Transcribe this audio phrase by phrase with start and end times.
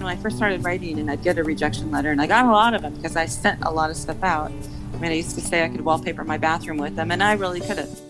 [0.00, 2.50] when I first started writing and I'd get a rejection letter, and I got a
[2.50, 4.50] lot of them because I sent a lot of stuff out.
[4.94, 7.34] I mean, I used to say I could wallpaper my bathroom with them, and I
[7.34, 8.00] really could have.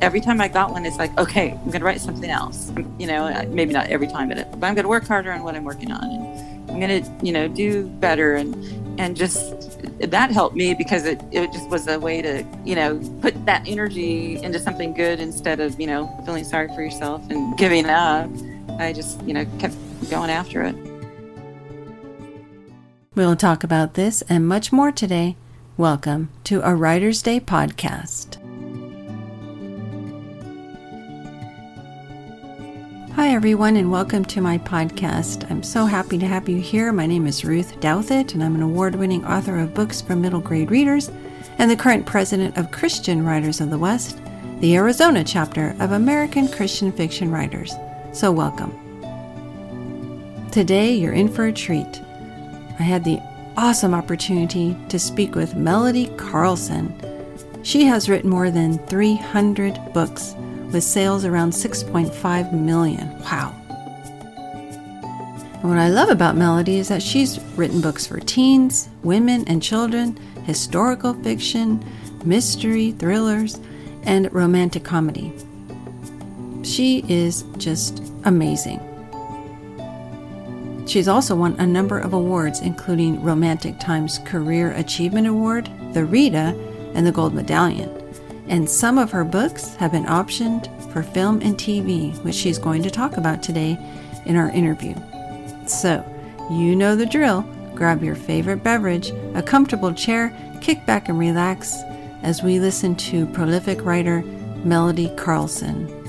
[0.00, 2.72] Every time I got one, it's like, okay, I'm going to write something else.
[2.98, 5.54] You know, maybe not every time, but, but I'm going to work harder on what
[5.54, 8.54] I'm working on, and I'm going to, you know, do better, and
[9.00, 12.98] and just that helped me because it, it just was a way to, you know,
[13.20, 17.56] put that energy into something good instead of, you know, feeling sorry for yourself and
[17.56, 18.28] giving up.
[18.78, 19.74] I just, you know, kept
[20.10, 20.74] going after it.
[23.16, 25.36] We'll talk about this and much more today.
[25.76, 28.38] Welcome to a Writer's Day podcast.
[33.14, 35.48] Hi, everyone, and welcome to my podcast.
[35.48, 36.90] I'm so happy to have you here.
[36.90, 40.40] My name is Ruth Douthitt, and I'm an award winning author of books for middle
[40.40, 41.08] grade readers
[41.58, 44.18] and the current president of Christian Writers of the West,
[44.58, 47.74] the Arizona chapter of American Christian Fiction Writers.
[48.12, 48.72] So, welcome.
[50.50, 52.00] Today, you're in for a treat.
[52.78, 53.20] I had the
[53.56, 56.92] awesome opportunity to speak with Melody Carlson.
[57.62, 60.34] She has written more than 300 books
[60.72, 63.08] with sales around 6.5 million.
[63.20, 63.54] Wow.
[65.54, 69.62] And what I love about Melody is that she's written books for teens, women, and
[69.62, 71.82] children, historical fiction,
[72.24, 73.58] mystery, thrillers,
[74.02, 75.32] and romantic comedy.
[76.64, 78.93] She is just amazing.
[80.86, 86.54] She's also won a number of awards, including Romantic Times Career Achievement Award, the Rita,
[86.94, 87.90] and the Gold Medallion.
[88.48, 92.82] And some of her books have been optioned for film and TV, which she's going
[92.82, 93.78] to talk about today
[94.26, 94.94] in our interview.
[95.66, 96.04] So,
[96.50, 97.42] you know the drill.
[97.74, 101.82] Grab your favorite beverage, a comfortable chair, kick back and relax
[102.22, 104.22] as we listen to prolific writer
[104.64, 106.03] Melody Carlson.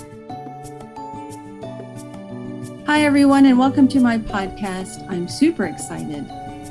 [2.95, 5.05] Hi, everyone, and welcome to my podcast.
[5.11, 6.25] I'm super excited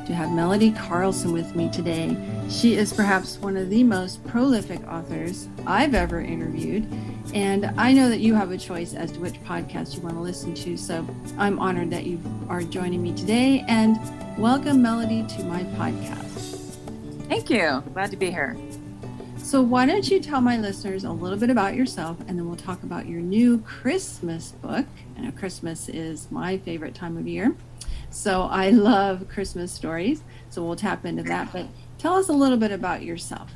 [0.07, 2.17] to have Melody Carlson with me today.
[2.49, 6.91] She is perhaps one of the most prolific authors I've ever interviewed,
[7.35, 10.23] and I know that you have a choice as to which podcast you want to
[10.23, 10.79] listen to.
[10.79, 12.19] So I'm honored that you
[12.49, 13.99] are joining me today, and
[14.39, 16.79] welcome, Melody, to my podcast.
[17.29, 17.83] Thank you.
[17.93, 18.57] Glad to be here.
[19.55, 22.57] So, why don't you tell my listeners a little bit about yourself and then we'll
[22.57, 24.85] talk about your new Christmas book.
[25.17, 27.55] I Christmas is my favorite time of year.
[28.11, 30.25] So, I love Christmas stories.
[30.51, 31.53] So, we'll tap into that.
[31.53, 33.53] But tell us a little bit about yourself.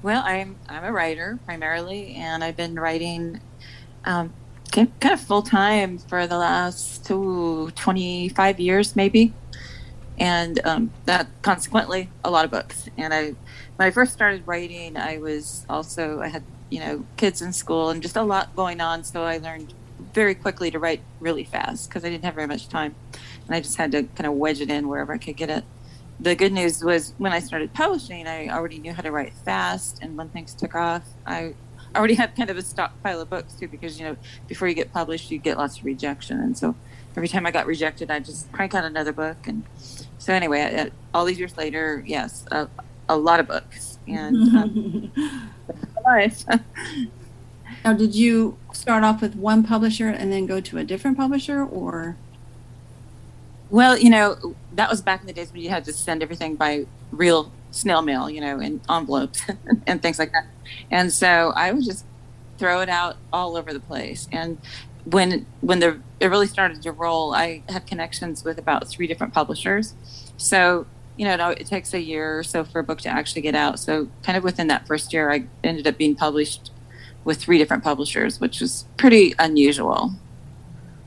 [0.00, 3.40] Well, I'm I'm a writer primarily, and I've been writing
[4.04, 4.32] um,
[4.70, 9.32] kind of full time for the last two, 25 years, maybe,
[10.18, 12.88] and um, that consequently a lot of books.
[12.96, 13.34] And I
[13.76, 17.90] when I first started writing, I was also I had you know kids in school
[17.90, 19.74] and just a lot going on, so I learned
[20.14, 22.94] very quickly to write really fast because I didn't have very much time,
[23.46, 25.64] and I just had to kind of wedge it in wherever I could get it.
[26.20, 30.00] The good news was when I started publishing, I already knew how to write fast,
[30.02, 31.54] and when things took off, I
[31.98, 34.16] already had kind of a stockpile of books too because you know
[34.46, 36.74] before you get published, you get lots of rejection, and so
[37.16, 39.64] every time I got rejected, I just crank out another book, and
[40.18, 42.46] so anyway, all these years later, yes,
[43.08, 45.12] a lot of books and um,
[46.04, 46.44] life.
[47.84, 51.64] now, did you start off with one publisher and then go to a different publisher,
[51.64, 52.16] or?
[53.70, 56.54] Well, you know, that was back in the days when you had to send everything
[56.54, 59.42] by real snail mail, you know, in envelopes
[59.86, 60.46] and things like that.
[60.90, 62.04] And so I would just
[62.58, 64.28] throw it out all over the place.
[64.32, 64.58] And
[65.04, 69.32] when when the it really started to roll, I had connections with about three different
[69.32, 69.94] publishers.
[70.36, 70.86] So
[71.18, 73.80] you know, it takes a year or so for a book to actually get out.
[73.80, 76.70] So, kind of within that first year, I ended up being published
[77.24, 80.12] with three different publishers, which was pretty unusual.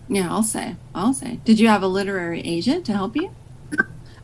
[0.09, 0.75] Yeah, I'll say.
[0.93, 1.39] I'll say.
[1.45, 3.33] Did you have a literary agent to help you?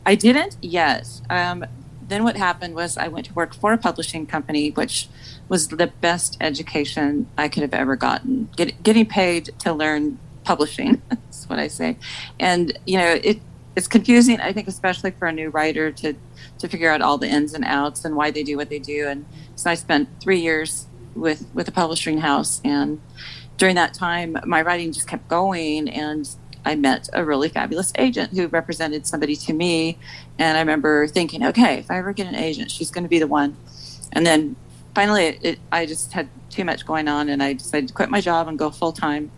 [0.04, 1.22] I didn't Yes.
[1.30, 1.64] Um,
[2.08, 5.08] then what happened was I went to work for a publishing company, which
[5.48, 8.48] was the best education I could have ever gotten.
[8.56, 11.02] Get, getting paid to learn publishing.
[11.10, 11.96] That's what I say.
[12.40, 13.40] And you know, it
[13.78, 16.12] it's confusing i think especially for a new writer to
[16.58, 19.06] to figure out all the ins and outs and why they do what they do
[19.06, 19.24] and
[19.54, 23.00] so i spent three years with with a publishing house and
[23.56, 26.28] during that time my writing just kept going and
[26.68, 29.98] i met a really fabulous agent who represented somebody to me
[30.38, 33.18] and i remember thinking okay if i ever get an agent she's going to be
[33.18, 33.56] the one
[34.12, 34.56] and then
[34.94, 38.10] finally it, it, i just had too much going on and i decided to quit
[38.10, 39.30] my job and go full time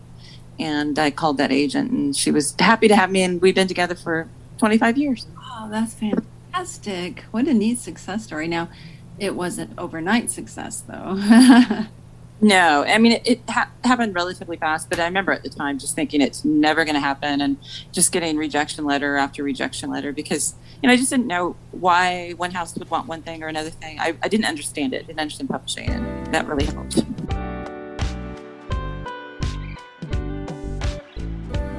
[0.61, 3.67] and I called that agent, and she was happy to have me, and we've been
[3.67, 4.27] together for
[4.59, 5.27] 25 years.
[5.39, 7.23] Oh, that's fantastic!
[7.31, 8.47] What a neat success story.
[8.47, 8.69] Now,
[9.17, 11.19] it wasn't overnight success, though.
[12.43, 15.77] No, I mean it, it ha- happened relatively fast, but I remember at the time
[15.77, 17.57] just thinking it's never going to happen, and
[17.91, 22.31] just getting rejection letter after rejection letter because you know I just didn't know why
[22.31, 23.99] one house would want one thing or another thing.
[23.99, 27.03] I, I didn't understand it, didn't understand publishing, and that really helped.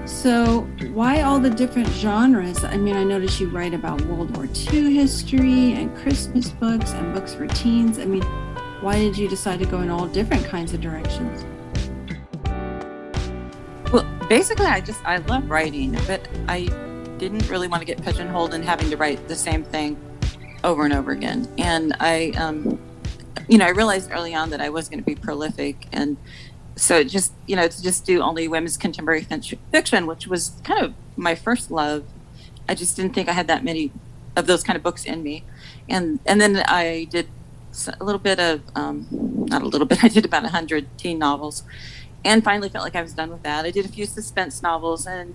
[0.06, 0.60] So,
[0.92, 2.62] why all the different genres?
[2.62, 7.12] I mean, I noticed you write about World War II history and Christmas books and
[7.12, 7.98] books for teens.
[7.98, 8.22] I mean,
[8.82, 11.44] why did you decide to go in all different kinds of directions?
[13.92, 16.64] Well, basically, I just I love writing, but I
[17.18, 19.96] didn't really want to get pigeonholed in having to write the same thing
[20.64, 21.46] over and over again.
[21.58, 22.80] And I, um,
[23.48, 26.16] you know, I realized early on that I was going to be prolific, and
[26.74, 29.24] so just you know to just do only women's contemporary
[29.70, 32.04] fiction, which was kind of my first love.
[32.68, 33.92] I just didn't think I had that many
[34.34, 35.44] of those kind of books in me,
[35.88, 37.28] and and then I did
[38.00, 40.02] a little bit of um, not a little bit.
[40.04, 41.62] I did about a hundred teen novels,
[42.24, 43.64] and finally felt like I was done with that.
[43.64, 45.34] I did a few suspense novels, and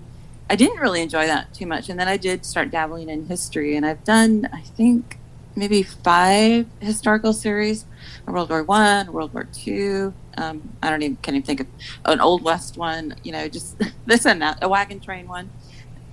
[0.50, 1.90] I didn't really enjoy that too much.
[1.90, 5.18] And then I did start dabbling in history, and I've done I think
[5.56, 7.86] maybe five historical series:
[8.26, 10.14] World War One, World War Two.
[10.38, 11.68] Um, I don't even can't even think of
[12.06, 13.16] an Old West one.
[13.24, 13.76] You know, just
[14.06, 15.50] this and that, a wagon train one,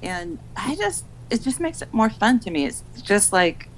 [0.02, 2.66] and I just it just makes it more fun to me.
[2.66, 3.68] It's just like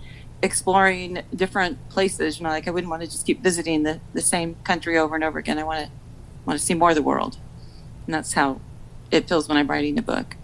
[0.42, 2.38] exploring different places.
[2.38, 5.14] You know, like I wouldn't want to just keep visiting the, the same country over
[5.14, 5.58] and over again.
[5.58, 5.90] I want to
[6.44, 7.38] want to see more of the world,
[8.06, 8.60] and that's how
[9.10, 10.36] it feels when I'm writing a book.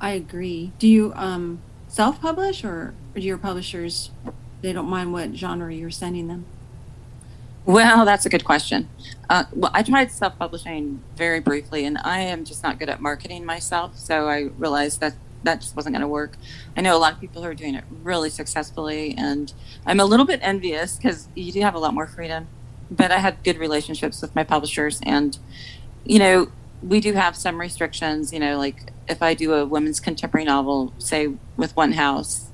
[0.00, 0.72] I agree.
[0.78, 4.10] Do you um, self-publish, or, or do your publishers
[4.62, 6.46] they don't mind what genre you're sending them?
[7.66, 8.88] Well, that's a good question.
[9.28, 13.44] Uh, well, I tried self-publishing very briefly, and I am just not good at marketing
[13.44, 13.98] myself.
[13.98, 15.14] So I realized that
[15.44, 16.36] that just wasn't going to work.
[16.76, 19.52] I know a lot of people who are doing it really successfully, and
[19.86, 22.48] I'm a little bit envious because you do have a lot more freedom.
[22.90, 25.38] But I had good relationships with my publishers, and
[26.04, 26.48] you know,
[26.82, 28.32] we do have some restrictions.
[28.32, 32.50] You know, like if I do a women's contemporary novel, say with one house,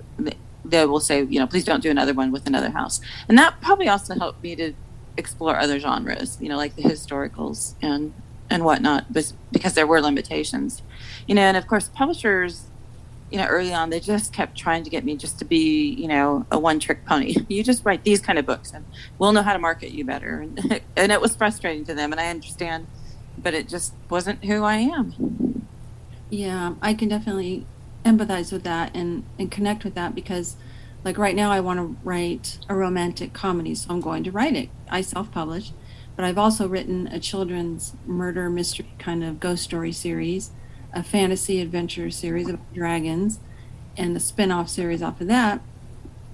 [0.64, 3.60] they will say, you know, please don't do another one with another house, and that
[3.60, 4.72] probably also helped me to
[5.16, 6.38] explore other genres.
[6.40, 8.12] You know, like the historicals and
[8.48, 10.82] and whatnot, because there were limitations,
[11.26, 12.69] you know, and of course publishers
[13.31, 16.09] you know, early on, they just kept trying to get me just to be, you
[16.09, 17.37] know, a one trick pony.
[17.49, 18.85] You just write these kind of books and
[19.19, 20.41] we'll know how to market you better.
[20.41, 22.12] And, and it was frustrating to them.
[22.12, 22.87] And I understand,
[23.38, 25.67] but it just wasn't who I am.
[26.29, 27.67] Yeah, I can definitely
[28.05, 30.56] empathize with that and, and connect with that because,
[31.05, 33.75] like, right now I want to write a romantic comedy.
[33.75, 34.71] So I'm going to write it.
[34.88, 35.73] I self publish,
[36.17, 40.53] but I've also written a children's murder mystery kind of ghost story series
[40.92, 43.38] a fantasy adventure series about dragons
[43.96, 45.60] and a spin-off series off of that.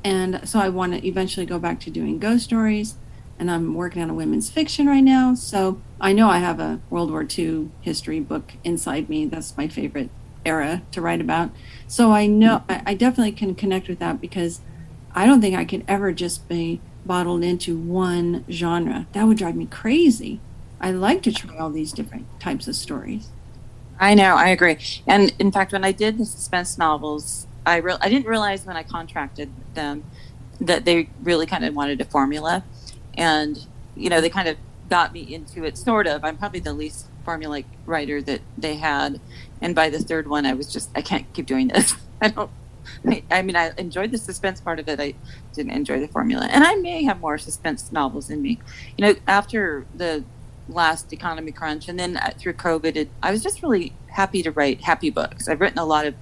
[0.05, 2.95] And so i want to eventually go back to doing ghost stories
[3.39, 5.35] and i'm working on a women's fiction right now.
[5.35, 9.27] So i know i have a world war ii history book inside me.
[9.27, 10.11] That's my favorite
[10.45, 11.51] era to write about.
[11.87, 14.61] So i know i definitely can connect with that because
[15.15, 19.07] i don't think i could ever just be bottled into one genre.
[19.13, 20.41] That would drive me crazy.
[20.81, 23.31] I like to try all these different types of stories
[23.99, 24.79] I know, I agree.
[25.07, 28.77] And in fact, when I did the suspense novels, I re- I didn't realize when
[28.77, 30.05] I contracted them
[30.61, 32.65] that they really kind of wanted a formula,
[33.15, 33.59] and
[33.95, 34.59] you know they kind of
[34.89, 35.79] got me into it.
[35.79, 36.25] Sort of.
[36.25, 39.21] I'm probably the least formulaic writer that they had,
[39.61, 41.95] and by the third one, I was just I can't keep doing this.
[42.21, 42.51] I don't.
[43.31, 45.01] I mean, I enjoyed the suspense part of it.
[45.01, 45.15] I
[45.55, 48.61] didn't enjoy the formula, and I may have more suspense novels in me.
[48.97, 50.25] You know, after the
[50.69, 54.51] last economy crunch and then uh, through covid it, i was just really happy to
[54.51, 55.47] write happy books.
[55.47, 56.15] I've written a lot of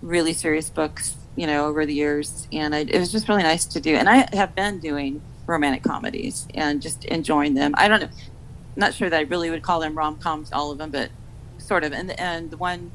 [0.00, 3.64] really serious books you know over the years and I, it was just really nice
[3.66, 7.74] to do and i have been doing romantic comedies and just enjoying them.
[7.76, 8.08] I don't know
[8.76, 11.10] not sure that i really would call them rom-coms all of them but
[11.58, 12.90] sort of and and the one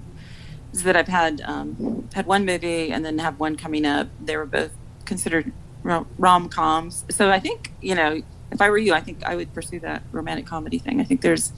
[0.83, 4.45] that i've had um, had one movie and then have one coming up they were
[4.45, 4.71] both
[5.03, 5.51] considered
[5.83, 7.05] rom-coms.
[7.11, 8.21] So i think you know
[8.51, 11.01] if I were you, I think I would pursue that romantic comedy thing.
[11.01, 11.51] I think there's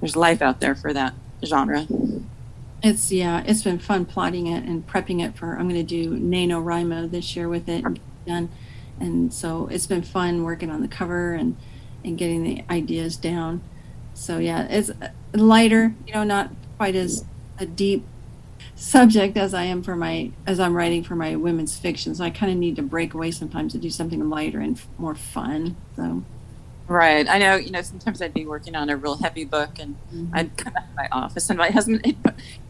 [0.00, 1.86] there's life out there for that genre.
[2.82, 5.56] It's yeah, it's been fun plotting it and prepping it for.
[5.56, 8.48] I'm going to do NaNoWriMo this year with it and done,
[8.98, 11.56] and so it's been fun working on the cover and
[12.04, 13.62] and getting the ideas down.
[14.14, 14.90] So yeah, it's
[15.32, 17.24] lighter, you know, not quite as
[17.58, 18.04] a deep
[18.82, 22.14] subject as I am for my as I'm writing for my women's fiction.
[22.16, 25.14] So I kind of need to break away sometimes to do something lighter and more
[25.14, 25.76] fun.
[25.96, 26.24] So
[26.88, 27.28] Right.
[27.28, 30.34] I know, you know, sometimes I'd be working on a real heavy book and mm-hmm.
[30.34, 32.18] I'd come out of my office and my husband he'd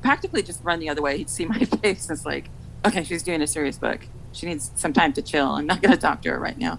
[0.02, 1.16] practically just run the other way.
[1.16, 2.50] He'd see my face and it's like,
[2.84, 4.00] okay, she's doing a serious book.
[4.32, 5.48] She needs some time to chill.
[5.48, 6.78] I'm not going to talk to her right now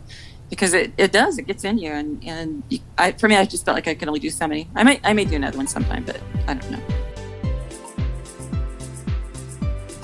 [0.50, 2.64] because it, it does it gets in you and and
[3.00, 4.70] I, for me I just felt like I could only do so many.
[4.76, 7.03] I might I may do another one sometime, but I don't know.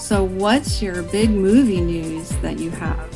[0.09, 3.15] So, what's your big movie news that you have?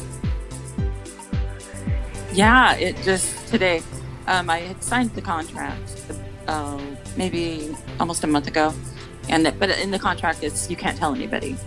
[2.32, 3.82] Yeah, it just today.
[4.28, 6.04] Um, I had signed the contract
[6.48, 6.80] uh,
[7.18, 8.76] maybe almost a month ago,
[9.28, 11.58] and that, but in the contract it's you can't tell anybody.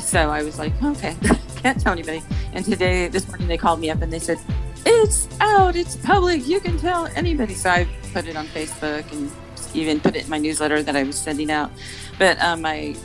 [0.00, 1.16] So I was like, okay,
[1.62, 2.20] can't tell anybody.
[2.52, 4.40] And today, this morning, they called me up and they said,
[4.84, 7.54] it's out, it's public, you can tell anybody.
[7.54, 9.30] So I put it on Facebook and
[9.74, 11.70] even put it in my newsletter that I was sending out.
[12.18, 12.96] But um, I,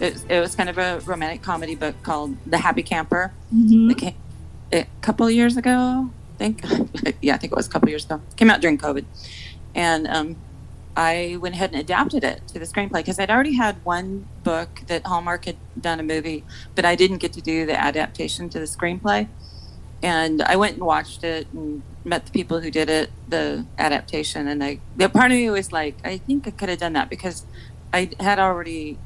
[0.00, 3.32] it, it was kind of a romantic comedy book called The Happy Camper.
[3.54, 3.90] Mm-hmm.
[3.90, 4.14] It came
[4.72, 6.62] a couple years ago, I think.
[7.22, 8.20] yeah, I think it was a couple years ago.
[8.30, 9.04] It came out during COVID.
[9.74, 10.36] And um,
[10.96, 14.82] I went ahead and adapted it to the screenplay because I'd already had one book
[14.86, 18.58] that Hallmark had done a movie, but I didn't get to do the adaptation to
[18.58, 19.28] the screenplay.
[20.02, 24.46] And I went and watched it and met the people who did it, the adaptation.
[24.46, 27.08] And I, the part of me was like, I think I could have done that
[27.08, 27.46] because
[27.92, 28.98] I had already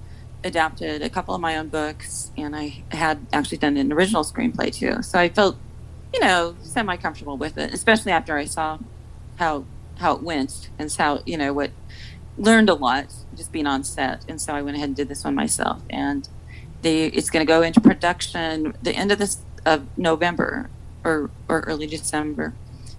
[0.45, 4.73] adapted a couple of my own books and I had actually done an original screenplay
[4.73, 5.02] too.
[5.02, 5.57] So I felt,
[6.12, 8.78] you know, semi comfortable with it, especially after I saw
[9.37, 9.64] how
[9.99, 11.71] how it went and how you know what
[12.37, 14.25] learned a lot just being on set.
[14.28, 15.83] And so i went ahead and did this one myself.
[15.90, 16.28] And
[16.83, 20.71] they it's going to go into production the end of this of november
[21.04, 22.54] or or early december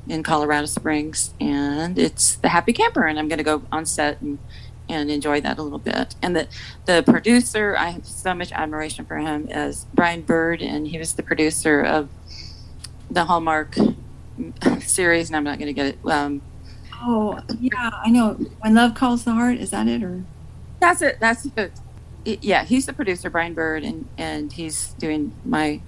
[0.08, 1.34] in colorado springs.
[1.39, 4.39] And it's the happy camper and i'm going to go on set and
[4.89, 6.48] and enjoy that a little bit and the
[6.86, 11.13] the producer i have so much admiration for him as brian bird and he was
[11.13, 12.10] the producer of
[13.10, 13.75] the hallmark
[14.81, 16.41] series and i'm not going to get it um,
[17.01, 18.34] Oh, yeah, I know.
[18.60, 20.24] When Love Calls the Heart, is that it or?
[20.81, 21.17] That's it.
[21.19, 21.72] That's it.
[22.25, 25.81] Yeah, he's the producer, Brian Bird, and and he's doing my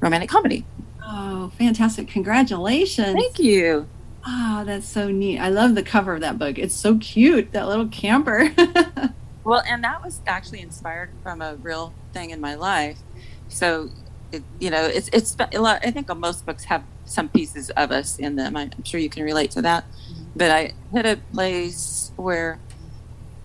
[0.00, 0.64] romantic comedy.
[1.04, 2.08] Oh, fantastic!
[2.08, 3.14] Congratulations.
[3.14, 3.86] Thank you.
[4.26, 5.38] Oh, that's so neat.
[5.38, 6.58] I love the cover of that book.
[6.58, 8.52] It's so cute, that little camper.
[9.44, 12.98] well, and that was actually inspired from a real thing in my life.
[13.48, 13.90] So,
[14.32, 15.86] it, you know, it's it's a lot.
[15.86, 18.56] I think most books have some pieces of us in them.
[18.56, 20.24] I'm sure you can relate to that mm-hmm.
[20.34, 22.58] but I hit a place where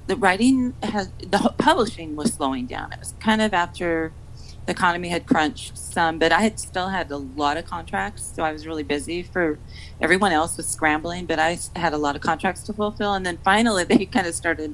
[0.07, 2.91] the writing has the publishing was slowing down.
[2.91, 4.11] It was kind of after
[4.71, 8.43] the economy had crunched some, but I had still had a lot of contracts, so
[8.43, 9.21] I was really busy.
[9.21, 9.59] For
[9.99, 13.13] everyone else was scrambling, but I had a lot of contracts to fulfill.
[13.13, 14.73] And then finally, they kind of started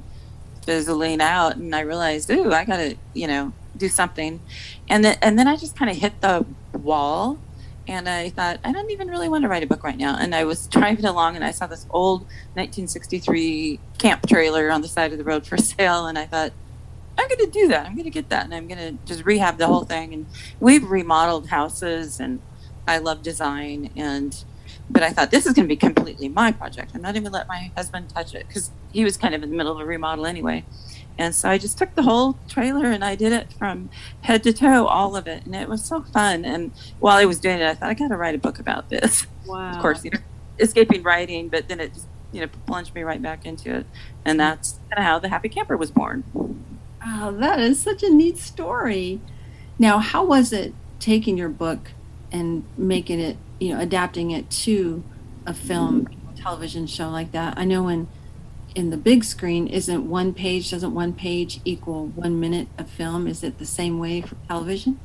[0.64, 4.40] fizzling out, and I realized, ooh, I got to, you know, do something.
[4.88, 7.38] And then and then I just kind of hit the wall
[7.88, 10.16] and I thought I don't even really want to write a book right now.
[10.16, 12.20] And I was driving along and I saw this old
[12.54, 16.52] 1963 camp trailer on the side of the road for sale, and I thought
[17.18, 17.86] I'm going to do that.
[17.86, 20.14] I'm going to get that, and I'm going to just rehab the whole thing.
[20.14, 20.26] And
[20.60, 22.40] we've remodeled houses, and
[22.86, 24.44] I love design, and
[24.90, 26.92] but I thought this is going to be completely my project.
[26.94, 29.56] I'm not even let my husband touch it because he was kind of in the
[29.56, 30.64] middle of a remodel anyway.
[31.18, 33.90] And so I just took the whole trailer and I did it from
[34.22, 35.44] head to toe, all of it.
[35.44, 36.44] And it was so fun.
[36.44, 36.70] And
[37.00, 39.26] while I was doing it, I thought, I got to write a book about this.
[39.48, 39.70] Wow.
[39.70, 40.18] Of course, you know,
[40.58, 43.86] escaping writing, but then it just, you know, plunged me right back into it.
[44.26, 44.42] And mm.
[44.42, 46.22] that's kind of how The Happy Camper was born.
[47.04, 49.20] Oh, that is such a neat story.
[49.78, 51.92] Now, how was it taking your book
[52.32, 55.02] and making it, you know, adapting it to
[55.46, 57.56] a film, television show like that?
[57.56, 58.08] I know when
[58.74, 63.26] in the big screen isn't one page doesn't one page equal one minute of film
[63.26, 64.98] is it the same way for television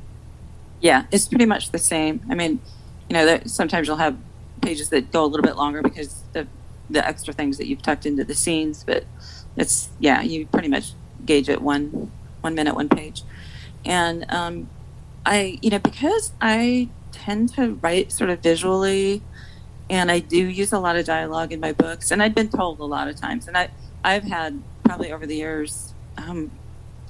[0.80, 2.60] yeah it's pretty much the same i mean
[3.08, 4.16] you know sometimes you'll have
[4.60, 6.46] pages that go a little bit longer because of
[6.90, 9.04] the extra things that you've tucked into the scenes but
[9.56, 10.92] it's yeah you pretty much
[11.26, 13.22] gauge it one one minute one page
[13.84, 14.68] and um,
[15.24, 19.22] i you know because i tend to write sort of visually
[19.90, 22.10] and I do use a lot of dialogue in my books.
[22.10, 23.70] And I've been told a lot of times, and I
[24.02, 26.50] I've had probably over the years um,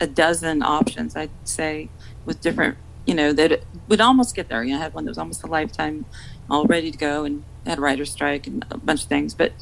[0.01, 1.17] a dozen options.
[1.17, 1.89] I'd say
[2.25, 4.63] with different, you know, that would almost get there.
[4.63, 6.05] You know, I had one that was almost a lifetime,
[6.51, 9.35] all ready to go, and had a writer's strike and a bunch of things.
[9.35, 9.53] But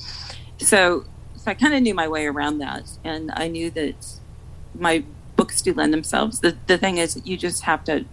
[0.58, 1.04] so
[1.36, 4.06] so I kind of knew my way around that, and I knew that
[4.74, 5.04] my
[5.36, 6.40] books do lend themselves.
[6.40, 8.04] The the thing is, you just have to,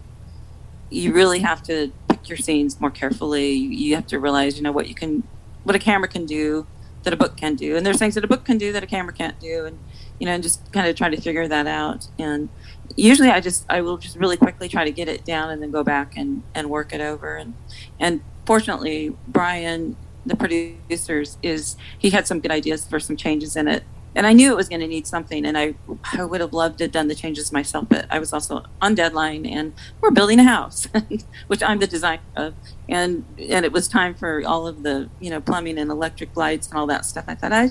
[0.90, 3.52] you really have to pick your scenes more carefully.
[3.52, 5.22] You have to realize, you know, what you can,
[5.64, 6.66] what a camera can do
[7.02, 8.86] that a book can do, and there's things that a book can do that a
[8.86, 9.78] camera can't do, and
[10.18, 12.08] you know, and just kind of try to figure that out.
[12.18, 12.48] And
[12.96, 15.70] usually, I just I will just really quickly try to get it down and then
[15.70, 17.36] go back and and work it over.
[17.36, 17.54] And
[17.98, 23.68] and fortunately, Brian, the producers, is he had some good ideas for some changes in
[23.68, 25.74] it and I knew it was going to need something, and I
[26.12, 28.94] I would have loved to have done the changes myself, but I was also on
[28.94, 30.88] deadline, and we're building a house,
[31.46, 32.54] which I'm the designer of,
[32.88, 36.68] and and it was time for all of the you know plumbing and electric lights
[36.68, 37.24] and all that stuff.
[37.28, 37.70] I thought I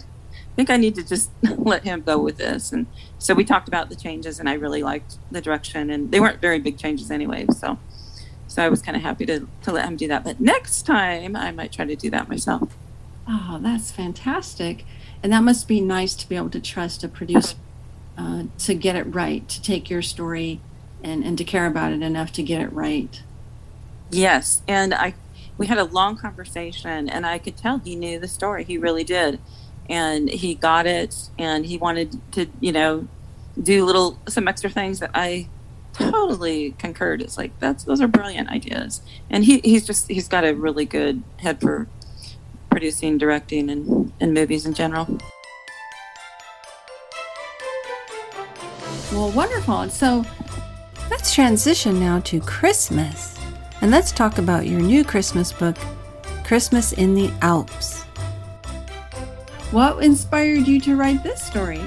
[0.56, 3.90] think I need to just let him go with this, and so we talked about
[3.90, 7.48] the changes, and I really liked the direction, and they weren't very big changes anyway,
[7.52, 7.78] so
[8.48, 10.24] so I was kind of happy to to let him do that.
[10.24, 12.78] But next time, I might try to do that myself.
[13.28, 14.86] Oh, that's fantastic
[15.22, 17.56] and that must be nice to be able to trust a producer
[18.18, 20.60] uh, to get it right, to take your story
[21.04, 23.22] and, and to care about it enough to get it right.
[24.12, 25.14] Yes, and I
[25.58, 28.64] we had a long conversation, and I could tell he knew the story.
[28.64, 29.40] He really did,
[29.90, 33.08] and he got it, and he wanted to, you know,
[33.62, 35.48] do little some extra things that I
[35.94, 37.22] totally concurred.
[37.22, 40.86] It's like that's those are brilliant ideas, and he he's just he's got a really
[40.86, 41.88] good head for
[42.70, 45.08] producing, directing, and, and movies in general.
[49.12, 49.90] Well, wonderful.
[49.90, 50.24] So
[51.10, 53.36] let's transition now to Christmas.
[53.82, 55.78] And let's talk about your new Christmas book,
[56.44, 58.04] Christmas in the Alps.
[59.72, 61.82] What inspired you to write this story?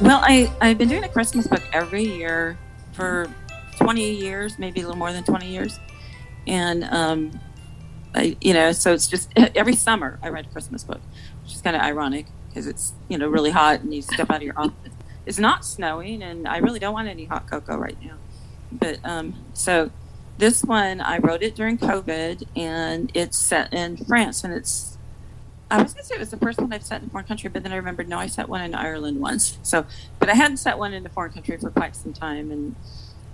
[0.00, 2.56] Well, I, I've been doing a Christmas book every year
[2.92, 3.28] for
[3.76, 5.78] 20 years, maybe a little more than 20 years.
[6.46, 7.40] And um,
[8.14, 11.00] I, you know, so it's just every summer I write a Christmas book,
[11.42, 14.36] which is kind of ironic because it's you know really hot and you step out
[14.36, 14.92] of your office.
[15.24, 18.16] It's not snowing, and I really don't want any hot cocoa right now.
[18.70, 19.90] But um, so
[20.38, 24.98] this one I wrote it during COVID, and it's set in France, and it's
[25.70, 27.48] I was gonna say it was the first one I've set in a foreign country,
[27.48, 29.58] but then I remembered no, I set one in Ireland once.
[29.62, 29.86] So,
[30.18, 32.76] but I hadn't set one in a foreign country for quite some time, and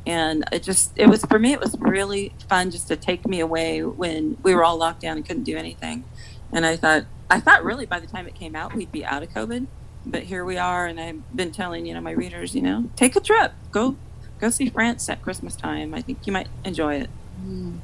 [0.09, 3.41] and it just it was for me it was really fun just to take me
[3.41, 6.03] away when we were all locked down and couldn't do anything
[6.51, 9.23] and i thought i thought really by the time it came out we'd be out
[9.23, 9.67] of covid
[10.07, 13.15] but here we are and i've been telling you know my readers you know take
[13.15, 13.97] a trip go
[14.41, 17.11] go see france at christmas time i think you might enjoy it
[17.41, 17.79] mm.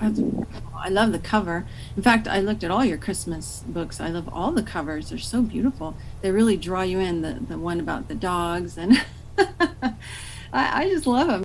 [0.00, 1.64] I love the cover.
[1.96, 4.00] In fact, I looked at all your Christmas books.
[4.00, 5.10] I love all the covers.
[5.10, 5.94] They're so beautiful.
[6.22, 7.22] They really draw you in.
[7.22, 9.00] The the one about the dogs and
[10.52, 11.44] I, I just love them.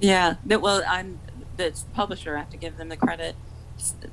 [0.00, 1.18] Yeah, well, I'm
[1.56, 2.36] the publisher.
[2.36, 3.34] I have to give them the credit,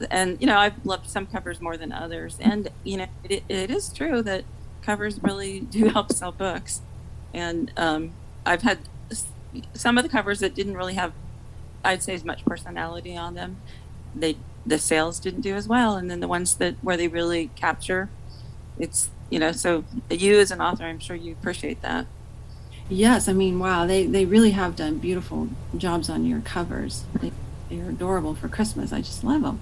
[0.10, 3.70] and you know, I've loved some covers more than others, and you know, it, it
[3.70, 4.46] is true that
[4.82, 6.82] covers really do help sell books,
[7.34, 8.14] and um,
[8.46, 8.80] I've had
[9.74, 11.14] some of the covers that didn't really have,
[11.84, 13.58] I'd say, as much personality on them.
[14.16, 17.52] They the sales didn't do as well, and then the ones that where they really
[17.56, 18.10] capture,
[18.80, 22.08] it's you know, so you as an author, I'm sure you appreciate that.
[22.90, 27.06] Yes, I mean, wow, they, they really have done beautiful jobs on your covers.
[27.20, 27.32] They,
[27.70, 28.94] they're adorable for Christmas.
[28.94, 29.60] I just love them.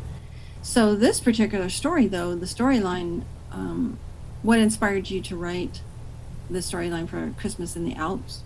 [0.61, 3.97] So, this particular story, though, the storyline, um,
[4.41, 5.81] what inspired you to write
[6.49, 8.43] the storyline for Christmas in the Alps?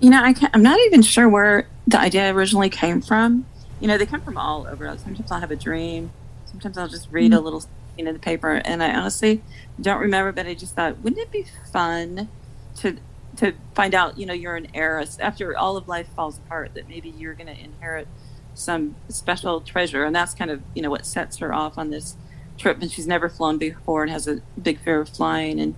[0.00, 3.46] You know, I I'm not even sure where the idea originally came from.
[3.80, 4.86] You know, they come from all over.
[4.98, 6.10] Sometimes I'll have a dream.
[6.46, 7.40] Sometimes I'll just read mm-hmm.
[7.40, 9.42] a little scene in the paper, and I honestly
[9.80, 10.32] don't remember.
[10.32, 12.28] But I just thought, wouldn't it be fun
[12.76, 12.96] to
[13.36, 16.88] to find out, you know, you're an heiress after all of life falls apart, that
[16.88, 18.08] maybe you're going to inherit
[18.54, 20.04] some special treasure.
[20.04, 22.16] And that's kind of, you know, what sets her off on this
[22.58, 22.80] trip.
[22.80, 25.74] And she's never flown before and has a big fear of flying and,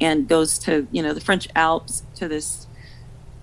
[0.00, 2.66] and goes to, you know, the French Alps to this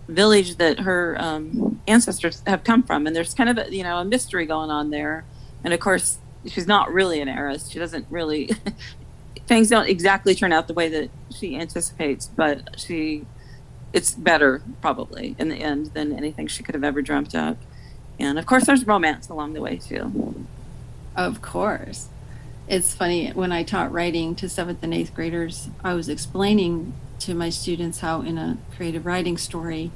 [0.07, 3.05] village that her um, ancestors have come from.
[3.07, 5.25] And there's kind of a, you know, a mystery going on there.
[5.63, 7.69] And of course, she's not really an heiress.
[7.69, 8.51] She doesn't really,
[9.47, 13.25] things don't exactly turn out the way that she anticipates, but she
[13.93, 17.57] it's better probably in the end than anything she could have ever dreamt up.
[18.19, 20.45] And of course, there's romance along the way too.
[21.15, 22.09] Of course.
[22.67, 27.33] It's funny when I taught writing to seventh and eighth graders, I was explaining to
[27.33, 29.91] my students how in a creative writing story,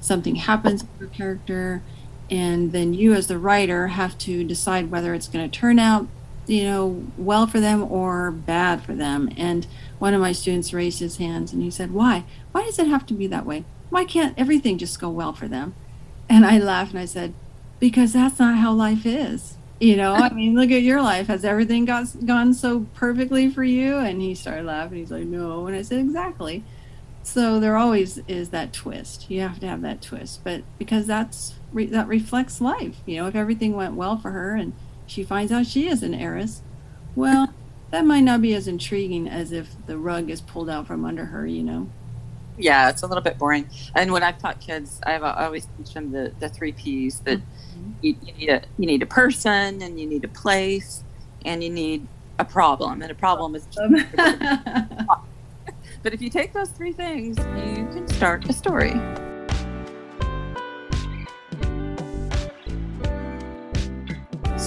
[0.00, 1.82] something happens to a character,
[2.30, 6.06] and then you as the writer have to decide whether it's going to turn out,
[6.46, 9.30] you know, well for them or bad for them.
[9.36, 9.66] And
[9.98, 12.24] one of my students raised his hands and he said, Why?
[12.52, 13.64] Why does it have to be that way?
[13.90, 15.74] Why can't everything just go well for them?
[16.28, 17.34] And I laughed and I said,
[17.78, 19.56] Because that's not how life is.
[19.80, 21.26] You know, I mean, look at your life.
[21.26, 23.98] Has everything got, gone so perfectly for you?
[23.98, 24.98] And he started laughing.
[24.98, 25.66] He's like, No.
[25.66, 26.64] And I said, Exactly.
[27.24, 29.30] So there always is that twist.
[29.30, 30.42] You have to have that twist.
[30.42, 32.96] But because that's that reflects life.
[33.06, 34.72] You know, if everything went well for her and
[35.06, 36.62] she finds out she is an heiress,
[37.14, 37.52] well,
[37.90, 41.26] that might not be as intriguing as if the rug is pulled out from under
[41.26, 41.88] her, you know?
[42.58, 43.68] Yeah, it's a little bit boring.
[43.94, 47.90] And when I've taught kids, I've always teach them the, the three P's that mm-hmm.
[48.02, 51.02] you, you, need a you need a person and you need a place
[51.44, 52.06] and you need
[52.38, 53.02] a problem.
[53.02, 53.66] And a problem is
[56.02, 59.00] but if you take those three things, you can start a story.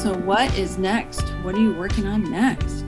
[0.05, 1.21] So, what is next?
[1.41, 2.85] What are you working on next?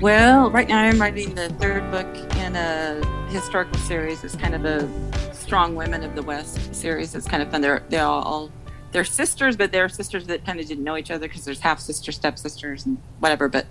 [0.00, 2.06] Well, right now I'm writing the third book
[2.38, 4.24] in a historical series.
[4.24, 4.88] It's kind of a
[5.34, 7.14] Strong Women of the West series.
[7.14, 7.60] It's kind of fun.
[7.60, 8.50] They're they all
[8.90, 11.78] they're sisters, but they're sisters that kind of didn't know each other because there's half
[11.78, 13.46] sister, step sisters, and whatever.
[13.50, 13.66] But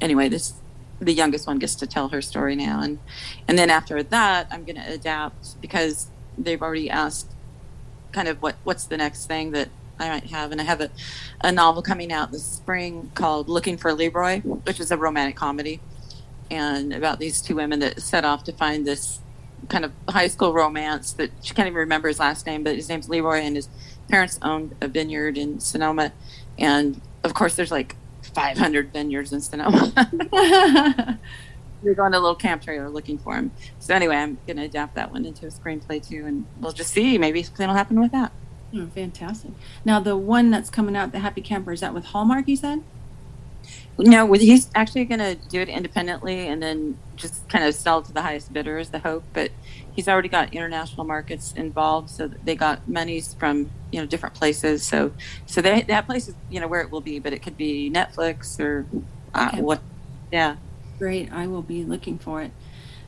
[0.00, 0.54] anyway, this
[1.00, 2.98] the youngest one gets to tell her story now, and
[3.46, 7.30] and then after that, I'm going to adapt because they've already asked
[8.10, 10.90] kind of what what's the next thing that I might have, and I have a,
[11.42, 15.80] a novel coming out this spring called Looking for Leroy, which is a romantic comedy,
[16.50, 19.20] and about these two women that set off to find this
[19.68, 22.88] kind of high school romance that she can't even remember his last name, but his
[22.88, 23.68] name's Leroy, and his
[24.08, 26.12] parents owned a vineyard in Sonoma,
[26.58, 27.96] and of course there's like
[28.34, 29.92] 500 vineyards in Sonoma.
[31.82, 33.50] We're going to a little camp trailer looking for him.
[33.80, 36.92] So anyway, I'm going to adapt that one into a screenplay too, and we'll just
[36.92, 37.18] see.
[37.18, 38.32] Maybe something will happen with that.
[38.74, 39.52] Oh, fantastic.
[39.84, 42.82] Now, the one that's coming out, the Happy Camper, is that with Hallmark, you said?
[43.98, 48.12] No, he's actually going to do it independently and then just kind of sell to
[48.12, 49.22] the highest bidder is the hope.
[49.32, 49.50] But
[49.94, 54.82] he's already got international markets involved, so they got monies from you know different places.
[54.82, 55.12] So
[55.46, 57.90] so they, that place is you know where it will be, but it could be
[57.90, 58.86] Netflix or
[59.34, 59.62] uh, okay.
[59.62, 59.80] what.
[60.32, 60.56] Yeah.
[60.98, 61.30] Great.
[61.32, 62.52] I will be looking for it.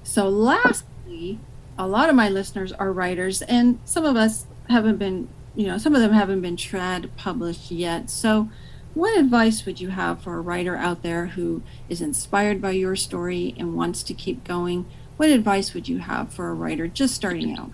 [0.02, 1.38] So lastly,
[1.78, 5.78] a lot of my listeners are writers, and some of us haven't been you know,
[5.78, 8.10] some of them haven't been trad published yet.
[8.10, 8.48] So,
[8.94, 12.94] what advice would you have for a writer out there who is inspired by your
[12.94, 14.86] story and wants to keep going?
[15.16, 17.70] What advice would you have for a writer just starting out?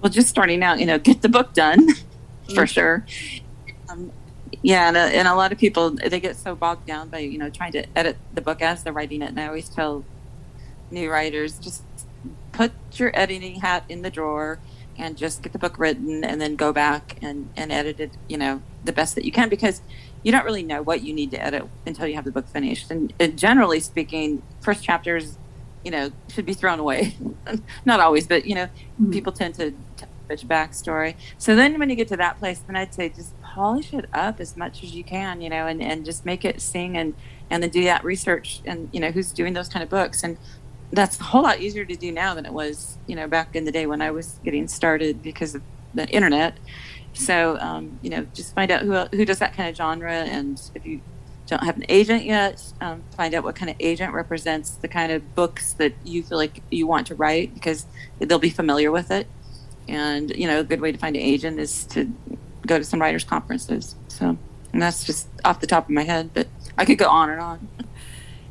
[0.00, 1.88] Well, just starting out, you know, get the book done
[2.54, 3.04] for sure.
[3.88, 4.12] Um,
[4.62, 7.38] yeah, and a, and a lot of people they get so bogged down by you
[7.38, 9.30] know trying to edit the book as they're writing it.
[9.30, 10.04] And I always tell
[10.90, 11.82] new writers just
[12.52, 14.58] put your editing hat in the drawer
[14.98, 18.36] and just get the book written and then go back and, and edit it, you
[18.36, 19.80] know, the best that you can because
[20.22, 22.90] you don't really know what you need to edit until you have the book finished.
[22.90, 25.38] And, and generally speaking, first chapters,
[25.84, 27.16] you know, should be thrown away.
[27.84, 29.12] Not always, but, you know, mm-hmm.
[29.12, 31.14] people tend to tell a backstory.
[31.38, 34.40] So then when you get to that place, then I'd say just polish it up
[34.40, 37.14] as much as you can, you know, and, and just make it sing and,
[37.48, 40.22] and then do that research and, you know, who's doing those kind of books.
[40.22, 40.36] And
[40.92, 43.64] that's a whole lot easier to do now than it was, you know, back in
[43.64, 45.62] the day when I was getting started because of
[45.94, 46.56] the internet.
[47.12, 50.60] So, um, you know, just find out who who does that kind of genre, and
[50.74, 51.00] if you
[51.46, 55.10] don't have an agent yet, um, find out what kind of agent represents the kind
[55.10, 57.86] of books that you feel like you want to write because
[58.18, 59.26] they'll be familiar with it.
[59.88, 62.12] And you know, a good way to find an agent is to
[62.66, 63.96] go to some writers' conferences.
[64.08, 64.36] So,
[64.72, 66.46] and that's just off the top of my head, but
[66.76, 67.68] I could go on and on.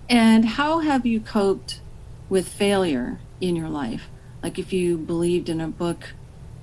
[0.09, 1.81] And how have you coped
[2.29, 4.09] with failure in your life.
[4.43, 6.13] Like if you believed in a book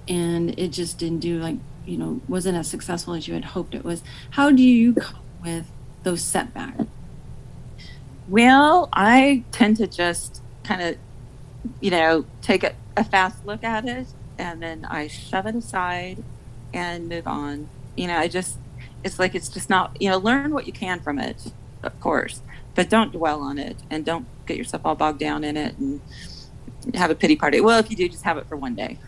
[0.09, 3.75] and it just didn't do like, you know, wasn't as successful as you had hoped
[3.75, 4.03] it was.
[4.31, 5.67] How do you cope with
[6.03, 6.85] those setbacks?
[8.29, 10.97] Well, I tend to just kind of,
[11.81, 14.07] you know, take a, a fast look at it
[14.39, 16.23] and then I shove it aside
[16.73, 17.69] and move on.
[17.97, 18.57] You know, I just,
[19.03, 22.41] it's like it's just not, you know, learn what you can from it, of course
[22.75, 26.01] but don't dwell on it and don't get yourself all bogged down in it and
[26.95, 27.61] have a pity party.
[27.61, 28.99] Well, if you do, just have it for one day.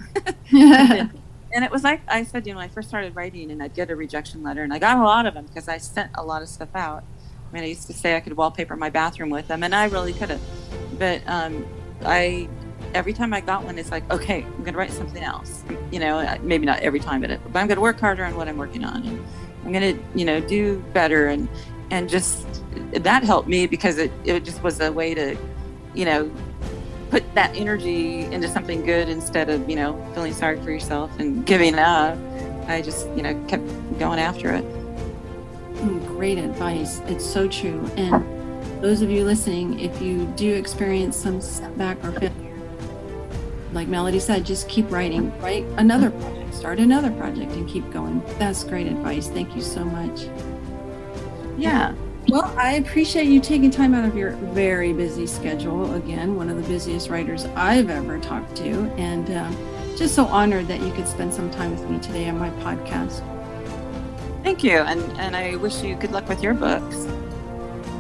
[0.53, 1.11] and,
[1.53, 3.91] and it was like I said, you know, I first started writing and I'd get
[3.91, 6.43] a rejection letter, and I got a lot of them because I sent a lot
[6.43, 7.05] of stuff out.
[7.49, 9.87] I mean, I used to say I could wallpaper my bathroom with them, and I
[9.87, 10.41] really could have.
[10.99, 11.67] But um,
[12.05, 12.49] I,
[12.95, 15.65] every time I got one, it's like, okay, I'm going to write something else.
[15.93, 18.37] You know, maybe not every time, but, it, but I'm going to work harder on
[18.37, 19.25] what I'm working on, and
[19.65, 21.49] I'm going to, you know, do better, and
[21.91, 22.45] and just
[22.93, 25.37] that helped me because it, it just was a way to,
[25.95, 26.31] you know,
[27.11, 31.47] put that energy into something good instead of, you know, feeling sorry for yourself and
[31.47, 32.19] giving up.
[32.69, 33.65] I just, you know, kept
[33.99, 34.65] going after it.
[35.77, 37.01] Mm, great advice.
[37.07, 37.89] It's so true.
[37.97, 42.33] And those of you listening, if you do experience some setback or failure,
[43.73, 45.37] like Melody said, just keep writing.
[45.41, 48.23] Write another project, start another project, and keep going.
[48.39, 49.29] That's great advice.
[49.29, 50.29] Thank you so much.
[51.59, 51.95] Yeah.
[52.29, 55.95] Well, I appreciate you taking time out of your very busy schedule.
[55.95, 59.57] Again, one of the busiest writers I've ever talked to, and um,
[59.97, 63.23] just so honored that you could spend some time with me today on my podcast.
[64.43, 67.07] Thank you, and and I wish you good luck with your books.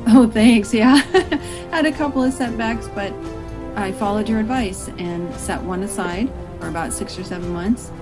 [0.08, 0.74] Oh, thanks.
[0.74, 0.96] Yeah,
[1.70, 3.12] had a couple of setbacks, but
[3.76, 7.92] I followed your advice and set one aside for about six or seven months,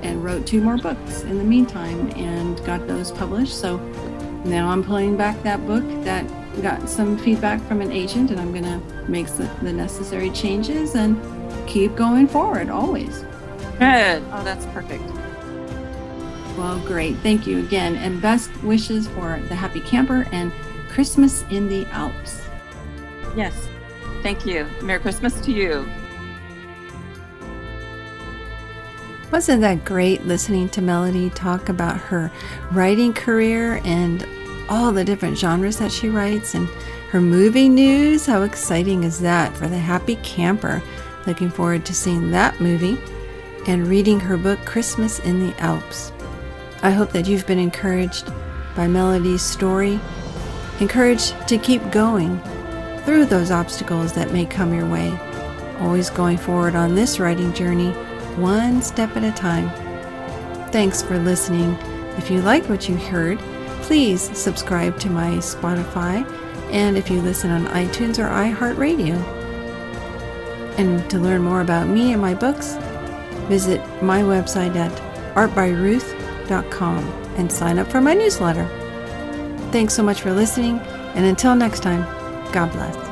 [0.00, 3.54] and wrote two more books in the meantime, and got those published.
[3.54, 3.76] So
[4.44, 6.26] now I'm pulling back that book that
[6.62, 8.80] got some feedback from an agent, and I'm going to
[9.10, 11.18] make the, the necessary changes and
[11.68, 13.24] keep going forward always.
[13.78, 14.22] Good.
[14.30, 15.02] Oh, that's perfect.
[16.56, 17.16] Well, great.
[17.16, 17.96] Thank you again.
[17.96, 20.52] And best wishes for the happy camper and
[20.88, 22.42] Christmas in the Alps.
[23.36, 23.68] Yes.
[24.22, 24.66] Thank you.
[24.80, 25.84] Merry Christmas to you.
[29.34, 32.30] Wasn't that great listening to Melody talk about her
[32.70, 34.24] writing career and
[34.68, 36.68] all the different genres that she writes and
[37.10, 38.26] her movie news?
[38.26, 40.80] How exciting is that for the happy camper?
[41.26, 42.96] Looking forward to seeing that movie
[43.66, 46.12] and reading her book, Christmas in the Alps.
[46.84, 48.32] I hope that you've been encouraged
[48.76, 49.98] by Melody's story,
[50.78, 52.38] encouraged to keep going
[53.04, 55.10] through those obstacles that may come your way,
[55.80, 57.92] always going forward on this writing journey,
[58.36, 59.70] one step at a time.
[60.70, 61.74] Thanks for listening.
[62.16, 63.38] If you like what you heard,
[63.82, 66.24] please subscribe to my Spotify
[66.70, 69.14] and if you listen on iTunes or iHeartRadio.
[70.78, 72.76] And to learn more about me and my books,
[73.48, 74.92] visit my website at
[75.34, 76.98] artbyruth.com
[77.36, 78.66] and sign up for my newsletter.
[79.70, 80.78] Thanks so much for listening,
[81.14, 82.02] and until next time,
[82.52, 83.03] God bless.